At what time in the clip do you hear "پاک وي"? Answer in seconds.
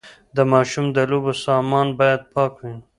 2.33-2.75